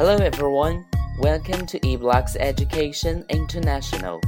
[0.00, 0.86] Hello everyone,
[1.18, 4.18] welcome to eBlocks Education International.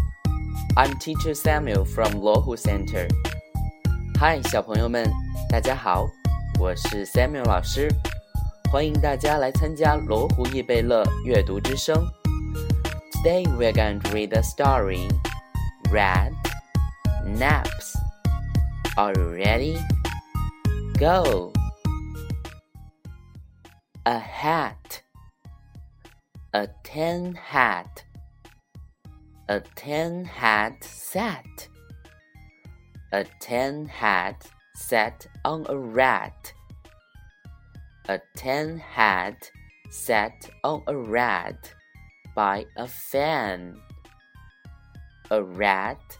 [0.77, 3.09] I'm Teacher Samuel from Luohu Center.
[4.21, 5.11] Hi，小朋友们，
[5.49, 6.07] 大家好，
[6.59, 7.89] 我是 Samuel 老师，
[8.71, 12.07] 欢迎大家来参加罗湖易贝乐阅读之声。
[13.25, 15.09] Today we're going to read the story
[15.91, 16.33] Rat
[17.25, 17.95] Naps.
[18.97, 19.79] Are you ready?
[20.99, 21.55] Go.
[24.05, 24.82] A hat.
[26.55, 28.05] A tin hat.
[29.49, 31.69] A tin hat sat.
[33.11, 36.53] A tin hat sat on a rat.
[38.07, 39.51] A tin hat
[39.89, 41.73] sat on a rat
[42.35, 43.81] by a fan.
[45.31, 46.19] A rat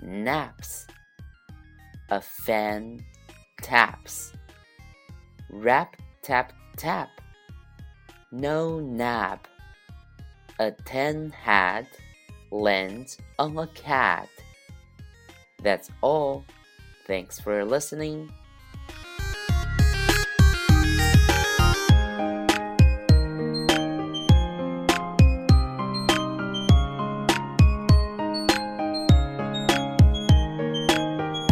[0.00, 0.86] naps.
[2.08, 3.04] A fan
[3.60, 4.32] taps.
[5.50, 7.10] Rap, tap, tap.
[8.32, 9.46] No nap.
[10.58, 11.86] A tin hat
[12.50, 14.28] lands on a cat.
[15.62, 16.44] That's all.
[17.06, 18.32] Thanks for listening.